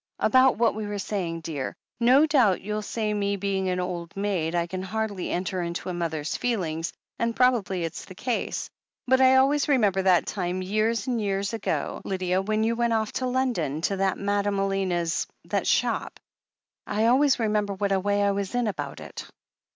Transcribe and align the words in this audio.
"About 0.17 0.57
what 0.57 0.73
we 0.73 0.87
were 0.87 0.97
saying, 0.97 1.41
dear. 1.41 1.75
No 1.99 2.25
doubt, 2.25 2.59
you'll 2.61 2.81
say, 2.81 3.13
me 3.13 3.35
being 3.35 3.69
an 3.69 3.79
old 3.79 4.17
maid, 4.17 4.55
I 4.55 4.65
can 4.65 4.81
hardly 4.81 5.29
enter 5.29 5.61
into 5.61 5.89
a 5.89 5.93
mother's 5.93 6.35
feelings, 6.35 6.91
and 7.19 7.35
probably 7.35 7.83
it's 7.83 8.05
the 8.05 8.15
case. 8.15 8.67
But 9.05 9.21
I 9.21 9.35
always 9.35 9.67
remember 9.69 10.01
that 10.01 10.25
time, 10.25 10.63
years 10.63 11.05
and 11.05 11.21
years 11.21 11.53
ago, 11.53 12.01
Lydia, 12.03 12.41
when 12.41 12.63
you 12.63 12.75
went 12.75 12.93
off 12.93 13.11
to 13.11 13.27
London 13.27 13.81
to 13.81 13.97
that 13.97 14.17
Madame 14.17 14.57
Elena's, 14.59 15.27
that 15.45 15.67
shop— 15.67 16.19
I 16.87 17.05
always 17.05 17.37
remember 17.37 17.75
what 17.75 17.91
a 17.91 17.99
way 17.99 18.23
I 18.23 18.31
was 18.31 18.55
in 18.55 18.65
about 18.65 19.01
it. 19.01 19.27